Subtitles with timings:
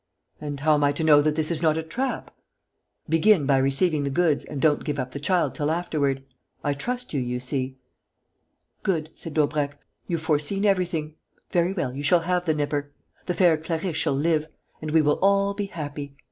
[0.39, 2.35] "And how am I to know that this is not a trap?"
[3.07, 6.23] "Begin by receiving the goods and don't give up the child till afterward.
[6.63, 7.77] I trust you, you see."
[8.81, 9.77] "Good," said Daubrecq;
[10.07, 11.17] "you've foreseen everything.
[11.51, 12.89] Very well, you shall have the nipper;
[13.27, 14.47] the fair Clarisse shall live;
[14.81, 16.15] and we will all be happy.